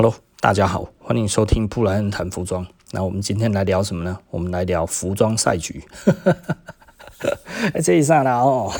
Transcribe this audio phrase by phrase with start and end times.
[0.00, 2.64] Hello，大家好，欢迎收听布莱恩谈服装。
[2.92, 4.16] 那我们今天来聊什么呢？
[4.30, 5.82] 我们来聊服装赛局。
[7.74, 8.70] 哎，这一刹那哦。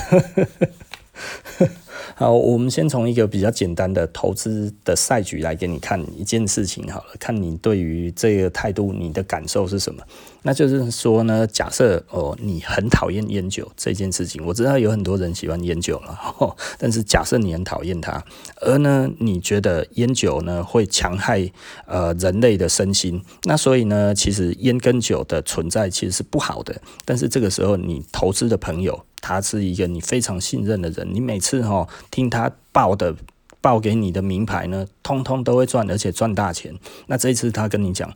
[2.19, 10.03] 好，我们先从一个比较简单的投资的赛局来给你看一件事情好了，看你对于这个态度，你的感受是什么？
[10.41, 16.19] 那就是说呢，假设哦，你很讨厌烟酒这件事情，我知道有很多人喜欢烟酒了，
[16.77, 18.21] 但是假设你很讨厌它，
[18.59, 21.49] 而呢，你觉得烟酒呢会强害
[21.85, 29.05] 呃人类的身心，那所以呢，其实烟跟酒的存在其实是不好的，但是这个时候你投资的朋友。
[29.29, 33.15] 他是一个你非常信任的人，你每次哈听他报的
[33.61, 36.73] 报给你的名牌呢，通通都会赚，而且赚大钱。
[37.05, 38.11] 那这一次他跟你讲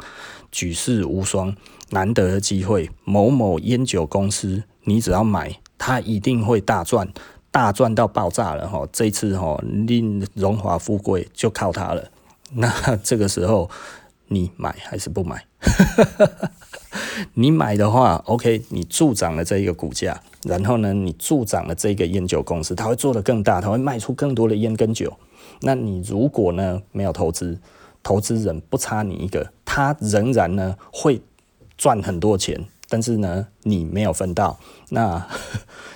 [0.52, 1.56] 举世无双，
[1.92, 7.08] 难得的机会，某某烟酒公司，你只要买，他一定会大赚，
[7.52, 8.88] 大赚到爆炸了哈。
[8.92, 12.10] 这一次哈，你荣华富贵就靠他了。
[12.54, 13.70] 那这个时候
[14.30, 15.46] 你买还是不买？
[17.36, 20.20] 你买的话，OK，你助长了这一个股价。
[20.44, 25.14] 然后呢，你助长了这个烟酒公司，它会做得更大，它会卖出更多的烟跟酒。
[25.62, 27.58] 那你如果呢没有投资，
[28.02, 31.22] 投资人不差你一个，他仍然呢会
[31.78, 35.26] 赚很多钱，但是呢你没有分到，那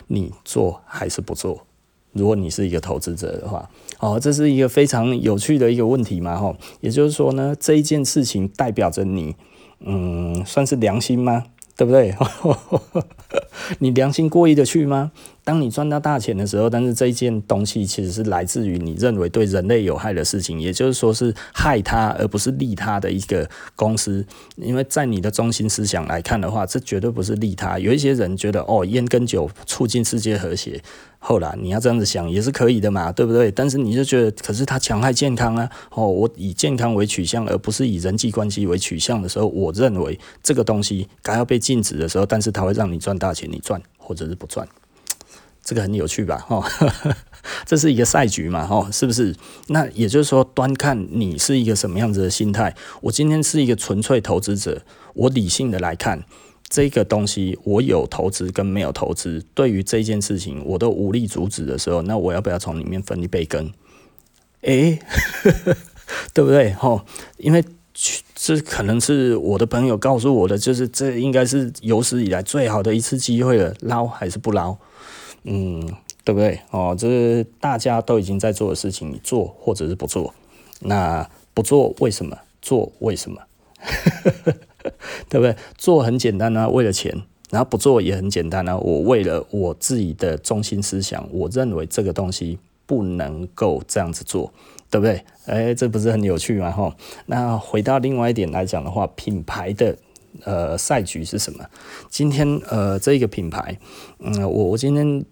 [0.08, 1.66] 你做还是不做？
[2.14, 9.36] 如果你是一个投资者的话，哦，这是一个非常有趣的一个问题嘛，吼，也就是说呢，这一件事情代表着你，
[9.81, 11.44] 嗯，算是良心吗？
[11.78, 12.14] 对不对？
[13.80, 15.11] 你良心过意的去吗？
[15.48, 24.25] 当你赚到大钱的时候，但是这一件东西其实是来自于你认为对人类有害的事情，也就是说是害他而不是利他的一个公司。
[24.58, 27.80] 因为在你的中心思想来看的话，这绝对不是利他。
[27.80, 30.84] 有一些人觉得哦，烟跟酒促进世界和谐，
[31.18, 33.50] 后来你要这样子想也是可以的嘛，对不对？
[33.50, 35.70] 但是你就觉得，可是它强害健康啊！
[35.92, 44.68] 哦，我以健康为取向，而不是以人际关系为取向的时候，我认为这个东西该要被禁止的时候，但是它会让你赚大钱，你赚或者是不赚。
[45.67, 46.38] 这个很有趣吧？
[46.47, 46.66] 哈，
[47.67, 48.66] 这是一个赛局嘛？
[48.66, 49.35] 哈，是不是？
[49.67, 52.73] 那也就是说，端看你是一个什么样子的心态。
[53.01, 54.81] 我今天是一个纯粹投资者，
[55.13, 56.23] 我理性的来看
[56.69, 63.69] 这个东西，我有投资跟没有投资，对于这件事情我都无力阻止的时候，那我要不要从里面分一杯羹？
[64.61, 64.97] 诶，
[66.33, 66.72] 对不对？
[66.75, 67.03] 哈，
[67.39, 67.61] 因为
[68.33, 74.77] 这可能是我的朋友告诉我的，就是这应该是有史以来最好的一次机会了，捞还是不捞？
[75.50, 75.80] 嗯，
[76.25, 76.59] 对不对？
[76.72, 80.34] 哦，这是大家都已经在做的事情，你做或者是不做。
[80.81, 82.38] 那不做为什么？
[82.62, 83.41] 做为什么？
[85.30, 85.56] 对不对？
[85.78, 87.24] 做很简单啊，为了钱。
[87.50, 94.52] 然后不做也很简单啊，我为了我自己的中心思想，我认为这个东西不能够这样子做，
[94.91, 95.24] 对不对？
[95.46, 96.69] 哎，这不是很有趣吗？
[96.72, 96.94] 哈。
[97.28, 99.97] 那回到另外一点来讲的话，品牌的。
[100.44, 101.66] 呃，赛局是什么？
[102.12, 103.80] 今天呃，这一个品牌，
[104.19, 105.25] 嗯，我我今天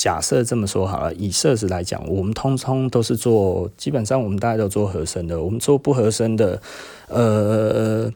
[0.00, 6.58] 假设这么说好了，以设置来讲，我们通通都是做，基本上我们大家都做合身的，我们做不合身的，
[7.08, 8.10] 呃。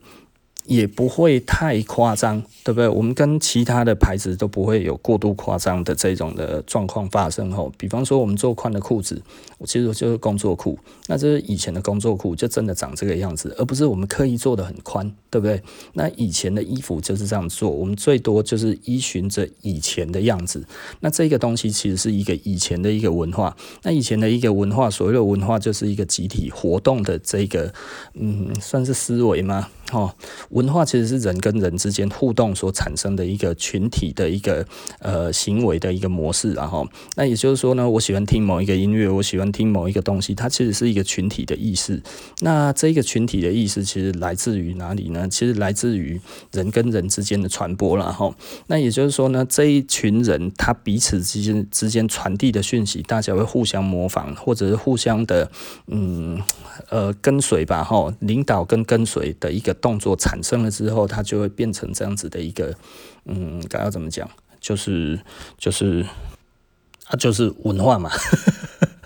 [0.66, 2.88] 也不会太夸张，对不对？
[2.88, 9.20] 我们跟其他的牌子都不会有过度夸张的这种的状况发生吼，比方说我们做宽的裤子，
[9.58, 15.62] 我其实就是工作裤，那这是以前的工作裤，就真的长这个样子，而不是我们刻意做的很宽，对不对？
[15.92, 20.64] 那以前的衣服就是这样做，我们最多就是依循着以前的样子。
[21.00, 27.72] 那这个东西其实是一个以前的一个文化，那以前的一个文化，所谓的文化就是一个集体活动的这个，
[28.14, 29.68] 嗯，算是思维吗？
[29.92, 30.12] 哦，
[30.48, 34.66] 文化其实是人跟人之间互动所产生的一个群体的一个
[34.98, 42.02] 呃行为的一个模式，然后那也就是说呢，我喜欢听某一个音乐，我喜欢听某一个东西，它其实是一个群体的意识。
[42.40, 45.28] 那这个群体的意识其实来自于哪里呢？
[45.28, 46.18] 其实来自于
[46.50, 48.34] 人跟人之间的传播，了哈
[48.68, 55.50] 那也就是说呢，这一群人他彼此之间之间传递的讯息，大家会互相模仿，或者是互相的
[55.88, 56.40] 嗯
[56.88, 59.73] 呃跟随吧，哈，领导跟跟随的一个。
[59.74, 62.74] 动作产生了之后，它就会变成这样子的一个，
[63.26, 64.28] 嗯，该要怎么讲？
[64.60, 65.20] 就是
[65.58, 66.06] 就是
[67.06, 68.10] 啊，就是文化嘛。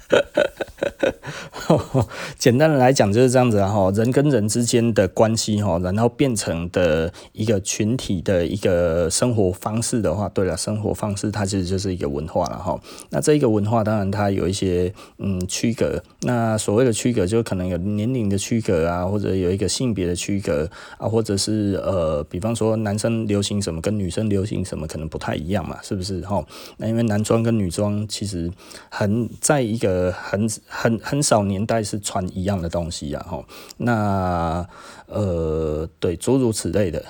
[2.39, 12.81] 简单的来讲就是这样子哈，人跟人之间的关系哈，然后变成的一个群体的一个生活方式的话，对了，生活方式它其实就是一个文化了哈。
[13.11, 20.67] 那这一个文化当然它有一些嗯区隔，那所谓的区隔就可能有年龄的区隔啊，或者有一个性别的区隔
[20.97, 26.43] 啊，或者是呃，比方说男生流行什么跟女生流行什么可能不太一样嘛，是不是哈？
[26.79, 28.51] 那因为男装跟女装其实
[28.89, 29.98] 很在一个。
[29.99, 33.45] 呃很很很少年代是穿一样的东西啊，哈，
[33.79, 34.67] 那
[35.07, 37.03] 呃，对，诸如此类的，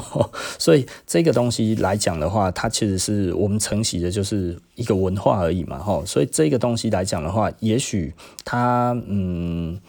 [0.58, 8.12] 所以这个东西来讲的话，它其实是我们承袭的就是一个文化而已嘛，哈，所以这个东西来讲的话，也许
[8.44, 9.80] 它，嗯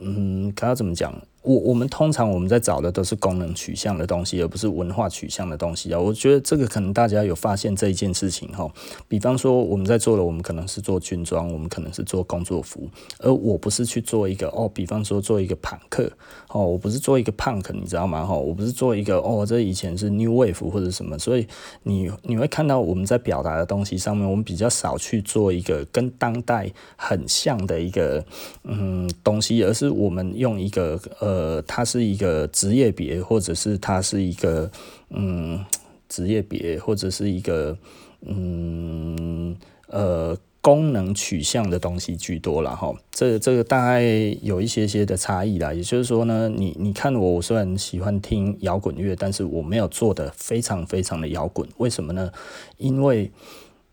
[0.00, 1.14] 嗯，该要怎么讲？
[1.42, 5.98] 我我们通常我们在找的都是功能取向的东西，而不是文化取向的东西啊。
[5.98, 8.70] 我觉得这个可能大家有发现这一件事情哈。
[9.06, 12.86] 比方说我们在做的，我们可能是做军装，我们可能是做工作服，
[13.20, 16.10] 而我不是去做一个哦，比方说做一个朋克
[16.48, 18.26] 哦，我不是做一个 punk，你知道吗？
[18.26, 21.46] 哈，我不是做一个哦，这以前是 new wave 或者什么，所以
[21.84, 28.22] 你你会看到我们在表达的东西上面，我们比较少去做一个跟当代很像的一个
[28.64, 31.37] 嗯东西，而是我们用一个呃。
[31.38, 34.68] 呃，它是一个职业别，或者是它是一个
[35.10, 35.64] 嗯
[36.08, 37.78] 职业别，或者是一个
[38.22, 39.56] 嗯
[39.86, 42.92] 呃功能取向的东西居多了哈。
[43.12, 44.02] 这这个大概
[44.42, 45.72] 有一些些的差异啦。
[45.72, 51.68] 也就是说呢，你你看我，我虽然喜欢听摇滚乐，但是我没有做的非常非常的摇滚。
[51.76, 52.32] 为什么呢？
[52.78, 53.30] 因为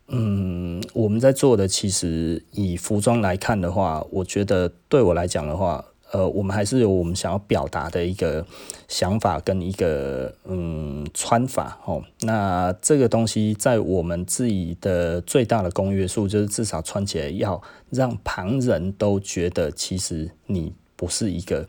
[0.08, 5.86] 嗯，我们在做的其实以服装来看的话，我觉得对我来讲的话。
[6.12, 8.46] 呃，我们还是有我们想要表达的一个
[8.88, 12.04] 想法跟一个嗯穿法哦。
[12.22, 21.68] 那这个东西在我们自己的最大的公约数，就是至少穿起来要让旁人都觉得，其实你不是一个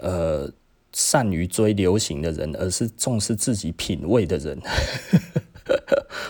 [0.00, 0.50] 呃
[0.92, 4.60] 善于追流行的人，而是重视自己品味的人。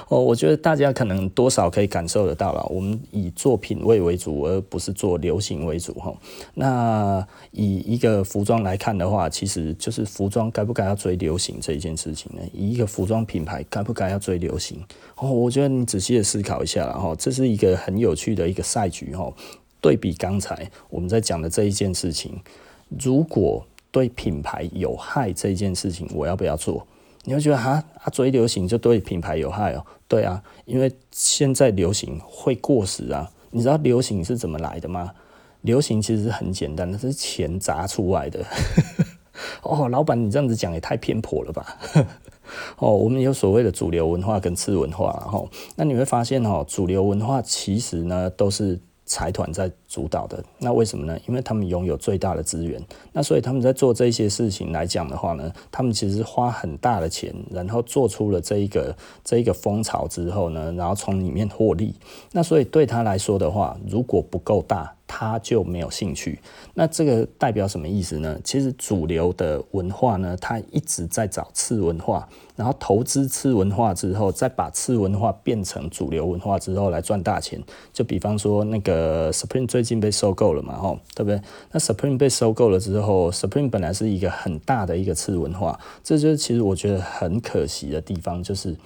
[0.09, 2.65] 哦，我觉得大家可能多少可以感受得到了。
[2.71, 5.93] 我们以做品味为主，而不是做流行为主。
[5.95, 6.15] 哈，
[6.55, 12.43] 那以一个服装来看的话，其实就是服装该不该要追流行这一件事情呢？
[12.53, 14.83] 以一个服装品牌该不该要追流行？
[15.17, 19.15] 哦，我觉得你仔细的思考一下，了哈这是一个很有趣的一个赛局。
[19.15, 19.33] 哈，
[19.81, 22.41] 对比刚才我们在讲的这一件事情，
[23.01, 26.87] 如果对品牌有害这一件事情，我要不要做？
[27.29, 29.85] 你会觉得哈啊，追流行就对品牌有害哦？
[30.09, 33.31] 对啊，因为现在流行会过时啊。
[33.51, 35.13] 你知道流行是怎么来的吗？
[35.61, 38.43] 流行其实是很简单的，是钱砸出来的。
[39.61, 41.77] 哦，老板，你这样子讲也太偏颇了吧？
[42.79, 45.47] 哦，我们有所谓的主流文化跟次文化，然后
[45.77, 48.81] 那你会发现哦，主流文化其实呢都是。
[49.09, 51.19] 财团在主导的，那为什么呢？
[51.27, 58.95] 因为他们拥有最大的资源，那所以他们在做这些事情来讲的话呢，他们其实花很大的钱，然后做出了这一个
[59.25, 61.95] 这一个风潮之后呢，然后从里面获利。
[62.33, 66.39] 那所以对他来说的话，如果不够大，他就没有兴趣。
[66.75, 68.39] 那这个代表什么意思呢？
[68.45, 72.29] 其实主流的文化呢，它一直在找次文化。
[72.55, 77.63] 然后投资次文化之后，再把次文化变成主流文化之后来赚大钱。
[77.93, 81.41] 就比方说那个 Supreme 最近被收购了嘛，吼，对不对？
[81.71, 88.77] 那 Supreme 被收购了之后，Supreme 本来是一个很大的一个次文化，这就是其实我觉得很可惜的地方，就是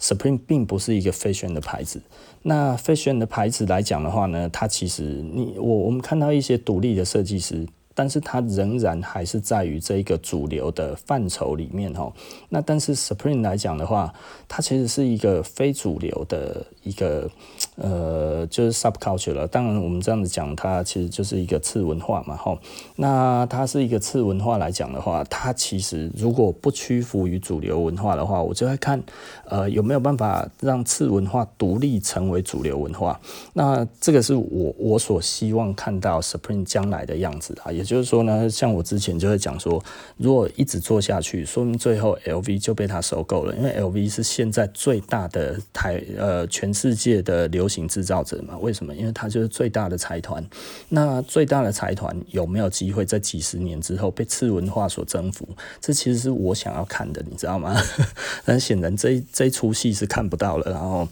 [0.00, 2.00] Supreme 并不是一个 fashion 的牌子。
[2.46, 7.66] 那 fashion 的牌子来讲的话呢，它其实你我我们看到一些独立的设计师。
[7.98, 12.12] 但是它仍然还是在于这一个主流的范畴里面哈。
[12.50, 14.12] 那但是 Supreme 来讲的话，
[14.46, 17.26] 它其实是一个非主流的一个
[17.76, 19.46] 呃，就是 subculture 了。
[19.46, 22.54] 当然我们这样子讲，它其实就是一个次文化嘛哈。
[22.96, 29.02] 那它是一个次文化来讲的话，它其实如果不屈服于主流文化的话，我就会看
[29.46, 33.18] 呃有没有办法让次文化独立成为主流文化。
[33.54, 37.86] 那这个是我我所希望看到 Supreme 将来的样子啊，也。
[37.86, 39.80] 就是说呢，像我之前就会讲说，
[40.16, 48.56] 如果一直做下去，说明最后 LV 就被他收购了，因为 LV 是现在最大的台呃全世界的流行制造者嘛。
[48.58, 48.94] 为什么？
[48.94, 50.44] 因为他就是最大的财团。
[50.88, 55.48] 那最大的财团有没有机会在几十年之后被次文化所征服？
[55.80, 57.76] 这其实是我想要看的，你知道吗？
[58.44, 61.08] 但显然这这出戏是看不到了，然后。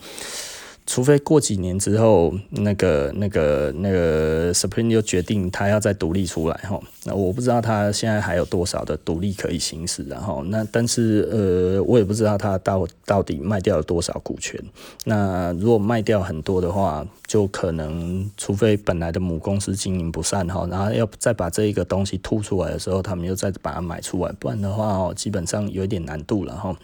[0.86, 14.62] 除非过几年之后，那个、那个、那个 Supreme 又决定他要再独立出来哈，那我不知道他现在还有多少的独立可以行使，然后那但是呃，我也不知道他到到底卖掉了多少股权。
[15.04, 26.76] 那如果卖掉很多的话，就可能除非本来的母公司经营不善哈，然后要再把这一个东西吐出来的时候，他们又再把它买出来，不然的话哦，基本上有一点难度了哈，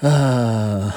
[0.00, 0.92] 呃。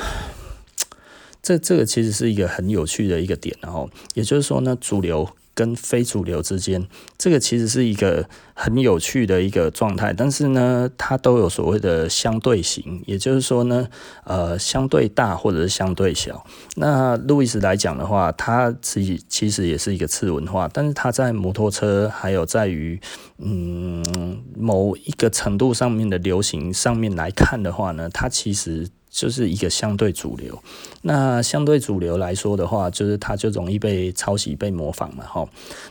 [1.41, 13.88] 这这个其实是一个很有趣的一个点，然后也就是说呢，主流跟非主流之间，这个其实是一个很有趣的一个状态，但是呢，它都有所谓的相对性，也就是说呢，
[14.24, 16.45] 呃，相对大或者是相对小。
[16.75, 23.00] 那路易斯来讲的话，他自己其实也是一个次文化，但是它在摩托车还有在于
[23.39, 28.88] 嗯某一个程度上面的流行上面来看的话呢，它其实。
[29.12, 30.58] 就是一个相对主流，
[31.01, 35.48] 那相对主流来说的话，就是它就容易被抄袭、被模仿嘛，哈。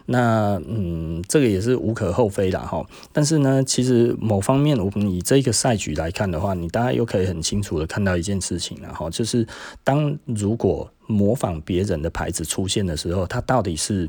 [0.06, 2.82] 那嗯，这个也是无可厚非的，哈。
[3.12, 9.46] 但是呢，其实某方面，我们以这个赛局来看的话，你大家又可以很清楚的看到一件事情，了哈就是
[9.84, 14.08] 当如果模仿别人的牌子出现的时候，它到底是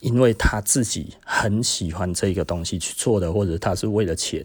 [0.00, 4.44] 因为他自己很喜欢这个东西去做的，或者他是为了钱？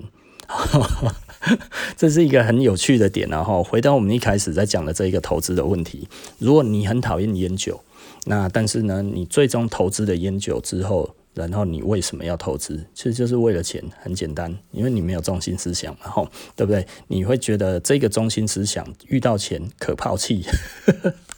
[1.95, 6.07] 这是一个很有趣的点，然后回到我们一开始在讲的这一个投资的问题。
[6.39, 7.81] 如果你很讨厌烟酒，
[8.25, 12.85] 那但是呢，你最终投资了烟酒之后，然后你为什么要投资？
[12.93, 16.85] 其实就是为了钱，很简单，因为你没有中心思想嘛，吼，对不对？
[17.07, 20.43] 你会觉得这个中心思想遇到钱可抛弃。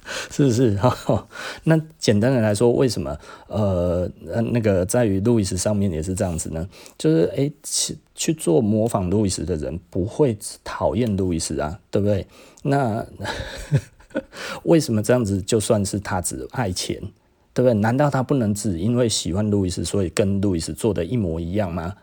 [0.32, 0.78] 是不是？
[1.66, 3.18] 那简单的来说，为什么？
[3.48, 4.10] 呃，
[4.52, 6.68] 那个在于路易斯上面也是这样子呢？
[6.98, 12.26] 就是诶，去去做模仿路易斯的人不会讨厌路易斯啊，对不对？
[12.64, 13.06] 那
[14.64, 15.42] 为什么这样子？
[15.42, 17.00] 就算是他只爱钱，
[17.54, 17.74] 对不对？
[17.74, 21.94] 难道他不能只因为喜欢路易斯，所以跟路易斯做的一模一样吗？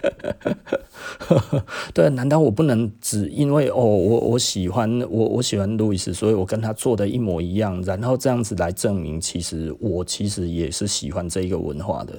[1.92, 12.14] 对，难道我不能只因为哦，我我喜欢我我喜欢路易斯，所以我跟他做的一模一样，然后这样子来证明，其实我其实也是喜欢这一个文化的。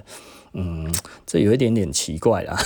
[0.53, 0.93] 嗯，
[1.25, 2.57] 这有一点点奇怪啦，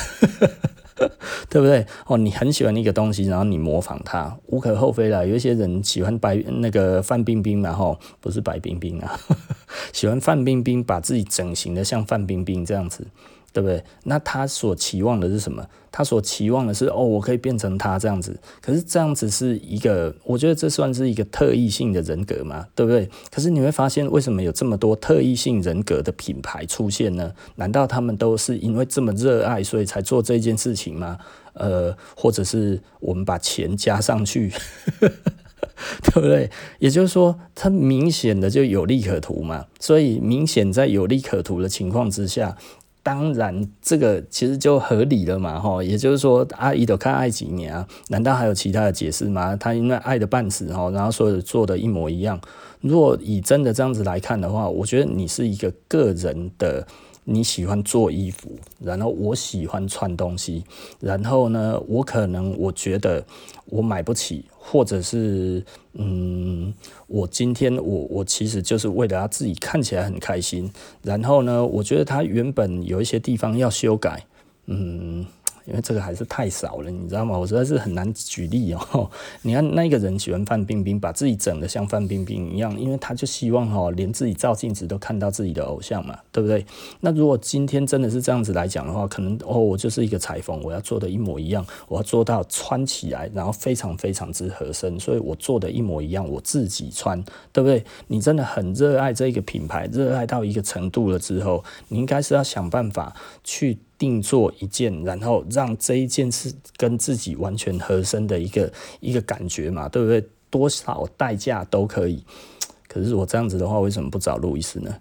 [1.49, 1.85] 对不对？
[2.07, 5.23] 哦，你很喜欢一个东西，然后你模仿它，无可厚非啦。
[5.23, 9.19] 有一些人喜欢白那个范冰冰嘛，吼，不是白冰冰啊，
[9.93, 13.05] 喜欢范冰冰，把自己整形的像范冰冰这样子。
[13.55, 13.81] 对不对？
[14.03, 15.65] 那他所期望的是什么？
[15.89, 18.37] 他所期望的是哦，我可以变成他这样子。
[18.61, 23.09] 可是这样子是一个，我觉得这算是一个特异性的人格嘛，对不对？
[23.31, 27.31] 可是你会发现，为什么有这么多特异性人格的品牌出现呢？
[27.55, 31.17] 难道他们都是因为这么热爱，所以才做这件事情吗？
[31.53, 34.51] 呃，或者是我们把钱加上去，
[34.99, 36.51] 对不对？
[36.79, 39.67] 也就是说，它明显的就有利可图嘛。
[39.79, 42.57] 所以明显在有利可图的情况之下。
[43.05, 47.87] 当然，这个其实就合理了嘛，哈，也就是说，阿姨都看爱几年啊？
[48.07, 49.55] 难道还有其他的解释吗？
[49.55, 52.41] 他因为爱的半死，哈，然后所有做的一模一样。
[52.81, 56.87] 如果以真的这样子来看的话，我觉得你是一个个人的。
[57.25, 60.63] 你喜欢做衣服，然后我喜欢穿东西，
[60.99, 63.25] 然后呢，我可能我觉得
[63.65, 66.73] 我买不起，或者是嗯，
[67.07, 74.23] 我今天我我其实就是为了他自己看起来很开心，然后呢，我觉得他原本有一些地方要修改，
[74.67, 75.25] 嗯。
[75.65, 77.37] 因为这个还是太少了，你知道吗？
[77.37, 79.09] 我实在是很难举例哦。
[79.41, 86.65] 你看那个人喜欢范冰冰，把自己整得像范冰冰一样，因为他就希望哦，连自己照镜子都看到自己的偶像嘛，对不对？
[87.01, 97.19] 那如果今天真的是这样子来讲的话，可能哦，我就是一个裁缝，我要做的一模一样，我要做到穿起来，然后非常非常之合身，所以我做的一模一样，我自己穿，
[97.51, 97.83] 对不对？
[98.07, 103.79] 你真的很热爱这个品牌，热爱到一个程度了之后，你应该是要想办法去。
[103.97, 110.23] 定做一件，然后让这一件是跟自己完全合身的一个一个感觉嘛，对不对？
[110.49, 112.23] 多少代价都可以。
[112.87, 114.95] 可是我这样子的话，为什么不找路易斯呢？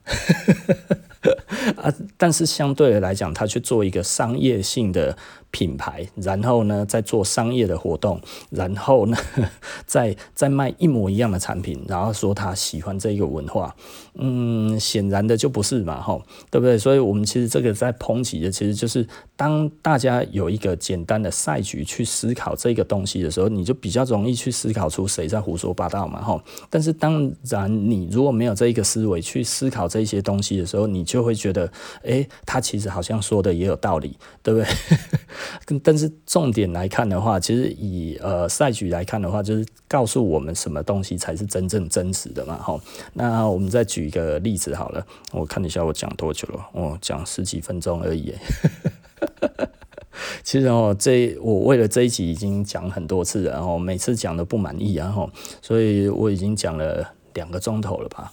[1.77, 5.17] 啊，但是相对来讲，他去做一个商业性的。
[5.55, 8.21] 品牌，然后呢，再做商业的活动，
[8.51, 9.17] 然后呢，
[9.87, 13.73] 再再卖一模一样的产品，然后说他喜欢这个文化，
[14.15, 16.21] 嗯，显然的就不是嘛，吼，
[16.51, 16.77] 对不对？
[16.77, 19.07] 所以，我们其实这个在抨击的，其实就是
[19.37, 26.43] 当大家有一个简单的赛局去思考这个东西的时候，你就比较容易去思考出谁在胡说八道嘛，吼。
[26.69, 31.71] 但是，当然你如果没有这一个思维去思考这些东西的时候，你就会觉得，
[32.03, 34.69] 诶，他其实好像说的也有道理，对不对？
[35.83, 42.79] 但是重点来看的话，其实以呃赛局来看的话，就是告诉我们什么东西才是真正真实的嘛，哈。
[43.13, 48.35] 那我们再举一个例子好了，我看一下我讲多久了，我讲十几分钟而已。
[50.45, 55.29] 其实哦，这我为了这一集已经讲很多次了，然后每次讲的不满意，然后
[55.61, 58.33] 所以我已经讲了两个钟头了吧。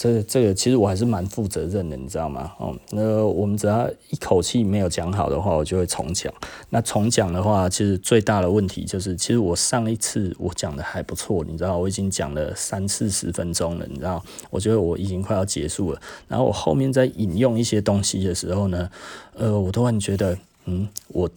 [0.00, 2.50] 这个、这个其实我还是蛮负责任的，你知道吗？
[2.56, 6.32] 哦，那我们只要一口气没有讲好的话，我就会重讲。
[6.70, 16.00] 那重讲的话，其实最大的问题就是，其实我上一次我讲的还不错，你知道，我已经讲了三四十分钟了，你知道，我觉得我已经快要结束了。
[16.28, 18.90] 然后我后面在引用一些东西的时候呢，
[19.34, 21.28] 呃，我突然觉得，嗯，我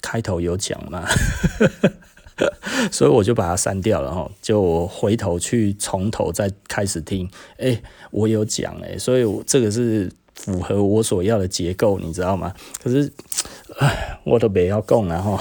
[0.00, 1.04] 开头有讲吗？
[2.90, 7.28] 所以我就把它删掉了哈，就回头去从头再开始听。
[7.58, 7.80] 哎、
[8.10, 12.52] 我有讲哎，所以这个是符合我所要的结构，你知道吗？
[12.82, 13.12] 可是，
[13.78, 15.38] 哎，我都不要讲了哈。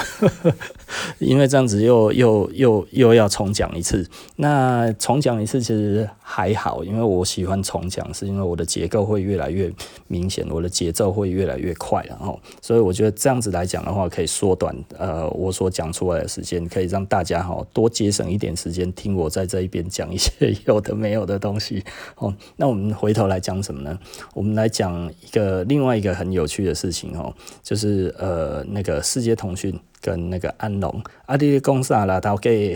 [1.19, 9.71] 因为这样子又又又又要重讲一次，那重讲一次其实还好，因为我喜欢重讲，是因为我的结构会越来越
[10.07, 20.31] 明显，我的节奏会越来越快，然后，所以我觉得这样子来讲的话，可以缩短呃我所讲出来的时间，可以让大家哈多节省一点时间听我在这一边讲一些
[20.65, 21.83] 有的没有的东西。
[22.17, 23.97] 哦，那我们回头来讲什么呢？
[24.33, 27.33] 我们来讲一个另外一个很有趣的事情哦，
[27.63, 29.79] 就是呃那个世界通讯。
[30.03, 32.19] 跟那个安农，阿弟讲啥啦？
[32.19, 32.75] 他给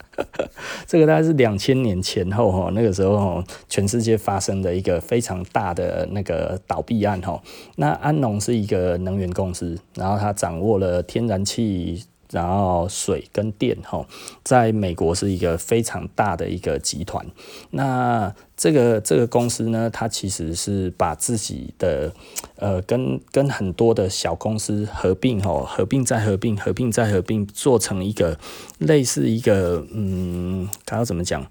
[0.88, 7.38] 这个大概是两千年前后哈，那个时候全世界发生的一个非常大的那个倒闭案哈。
[7.76, 12.02] 那安农是一个能源公司，然后他掌握了天然气。
[12.30, 14.06] 然后水跟电哈，
[14.44, 17.26] 在美国是一个非常大的一个集团。
[17.70, 22.12] 那这个这个公司呢，它其实是把自己的
[22.56, 28.38] 呃跟跟很多的小公司合并哈，合并再合并，合并再合并，做成一个
[28.78, 31.44] 类似一个嗯，它要怎么讲？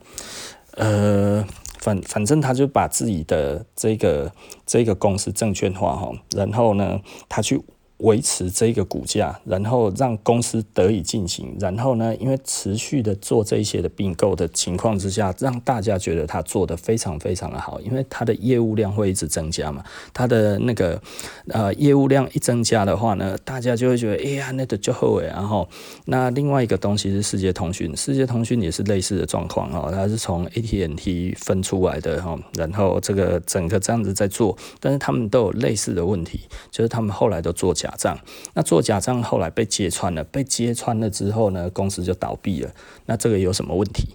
[0.76, 1.46] 呃，
[1.80, 4.32] 反反正他就把自己的这个
[4.66, 7.62] 这个公司证券化哈，然后呢，他去。
[8.00, 21.02] 维持这个股价，然后让公司得以进行，然后呢，因为持续的做这一些的并购的情况之下，让大家觉得他做得非常非常的好，因为他的业务量会一直增加嘛，他的那个
[21.50, 25.68] 呃业务量一增加的话呢，大家就会觉得哎呀，那个就好哎，然后
[26.06, 36.40] 那另外一个东西是世界通讯，世界通讯也是类似的状况哦，它是从 AT&T 分出来的哈，然后这个整个这样子在做，但是他们都有类似的问题，
[36.72, 37.89] 就是他们后来都做假。
[37.90, 38.20] 假账，
[38.54, 42.72] 那做假账后来被揭穿了，被揭穿了之后呢，公司就倒闭了。
[43.08, 44.10] 那这个有什么问题？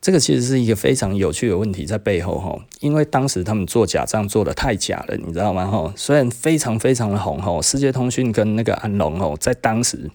[0.00, 5.66] 这个其实是一个非常有趣的问题在背后哈，因为当时他们做假账做得太假了，你知道吗？
[5.66, 10.10] 哈，虽然非常非常的红哈，世界通讯跟那个安龙哦，在当时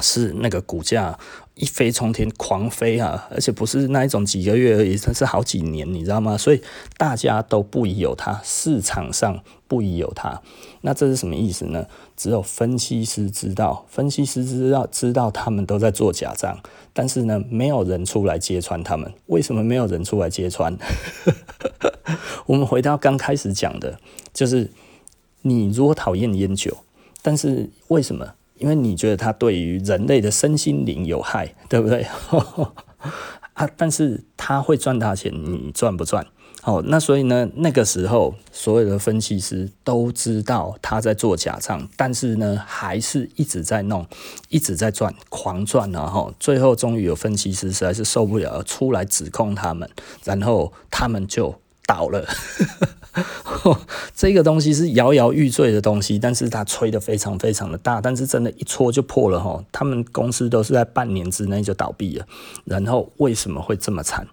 [0.00, 1.18] 是那个股价。
[1.56, 3.28] 一飞冲天，狂飞啊！
[3.30, 6.36] 而且不是那一种几个月而已，它是好几年，你知道吗？
[6.36, 6.60] 所以
[6.98, 9.40] 大家都不疑有他，市场上
[9.74, 10.40] 不疑有他。
[10.82, 11.84] 那这是什么意思呢？
[12.16, 16.56] 只有分析师知道，分析师知道知道他们都在做假账，
[16.92, 19.12] 但是呢，没有人出来揭穿他们。
[19.26, 20.78] 为什么没有人出来揭穿？
[22.46, 23.98] 我们回到刚开始讲的，
[24.32, 24.70] 就是
[25.42, 26.76] 你如果讨厌烟酒，
[27.20, 28.34] 但是为什么？
[28.58, 32.06] 因为你觉得它对于人类的身心灵有害，对不对？
[33.54, 36.24] 啊，但是它会赚大钱，你赚不赚？
[36.66, 44.06] 好，那所以呢，那个时候所有的分析师都知道他在做假账，但是呢，还是一直在弄，
[44.48, 49.86] 一直在赚，狂赚，然后最后终于有分析师实在是受不了，出来指控他们，
[50.24, 52.26] 然后他们就倒了。
[54.16, 59.62] 这个东西是摇摇欲坠的东西，但是它吹得非常非常的大，但是真的，一戳就破了哈。
[59.70, 62.26] 他们公司都是在半年之内就倒闭了，
[62.64, 64.26] 然后为什么会这么惨？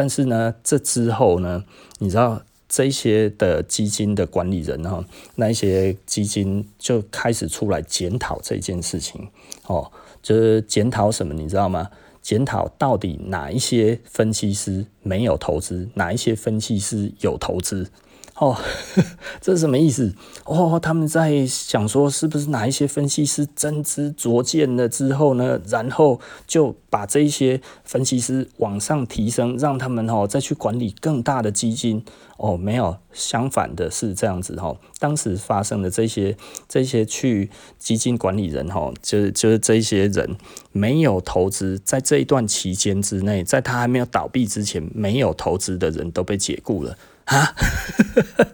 [0.00, 1.62] 但是呢，这之后呢，
[1.98, 9.28] 你知道这些的基金的管理人哈，那一些基金就开始出来检讨这件事情
[9.66, 11.90] 哦，就是检讨什么，你知道吗？
[12.22, 17.90] 检讨到底哪一些分析师没有投资，哪一些分析师有投资？
[18.40, 18.56] 哦，
[19.38, 20.14] 这是什么意思？
[20.46, 32.02] 哦，他们在想说，是不是哪一些分析师真知灼见了之后呢，然后就把这一些分析师往上提升，让他们哦再去管理更大的基金？
[32.38, 34.74] 哦，没有，相反的是这样子哈。
[34.98, 36.34] 当时发生的这些
[36.66, 40.38] 这些去基金管理人哈，就是就是这些人
[40.72, 46.96] 没有投资，在这一段期间之内，在他还没有倒闭之前，没有投资的人都被解雇了。
[47.30, 47.54] 啊，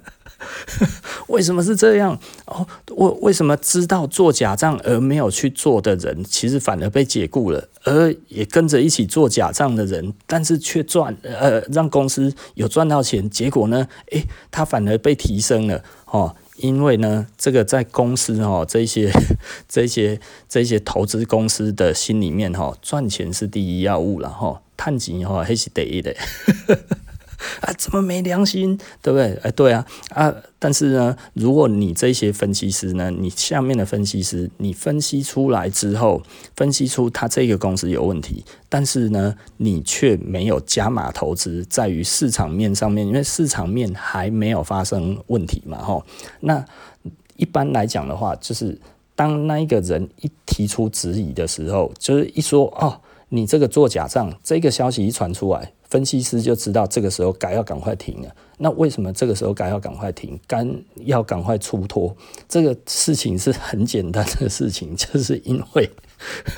[1.28, 2.18] 为什么是这样？
[2.44, 19.10] 哦，为为什么知道做假账而没有去做的人，其实反而被解雇了，而也跟着一起做假账的人，但是却赚，呃，让公司有赚到钱，结果呢，诶，他反而被提升了，哦，因为呢，这个在公司哦，这些
[19.66, 26.14] 这些这些投资公司的心里面哈，赚钱是第一要务了哈，赚钱哈还是第一的。
[27.60, 29.34] 啊，怎么没良心，对不对？
[29.42, 36.22] 哎，对啊，啊，但是呢，如果你这些分析师呢，你下面的分析师，你分析出来之后，
[36.54, 46.04] 分析出他这个公司有问题，但是呢，你却没有加码投资，在于市场面上面，因为市场面还没有发生问题嘛，吼，
[46.40, 46.64] 那
[47.36, 48.78] 一般来讲的话，就是
[49.14, 53.00] 当那一个人一提出质疑的时候，就是一说哦。
[53.28, 58.28] 你这个做假账，这个消息一传出来，分析师就知道这个时候该要赶快停了。
[58.58, 60.66] 那为什么这个时候该要赶快停，该
[61.04, 62.16] 要赶快出脱？
[62.48, 65.90] 这个事情是很简单的事情， 就是因为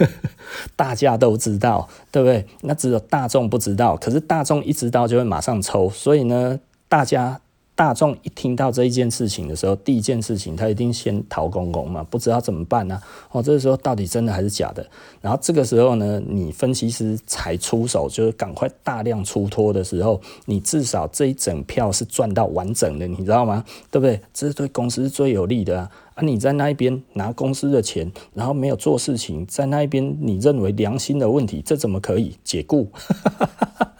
[0.76, 2.46] 大家都知道，对不对？
[2.62, 7.40] 那只有大众不知道，可是大众一知道就会马上抽，所以呢，大家。
[7.78, 14.84] 大众一听到这一件事情的时候，第一件事情他一定先逃公公嘛，不知道怎么办呢、哦，这个时候到底真的还是假的？
[15.20, 23.64] 然后这个时候呢，你分析师才出手，就是赶快大量出脱的时候，你至少这一整票是赚到完整的，你知道吗？
[23.92, 24.20] 对不对？
[24.34, 25.90] 这是对公司最有利的啊！
[26.14, 32.90] 啊，你在那一边拿公司的钱，然后没有做事情，在那一边你认为良心的问题，这怎么可以解雇？